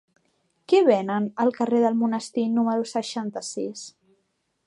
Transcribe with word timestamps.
Què 0.71 0.79
venen 0.87 1.27
al 1.43 1.51
carrer 1.57 1.83
del 1.83 1.99
Monestir 2.01 2.47
número 2.57 2.89
seixanta-sis? 2.95 3.87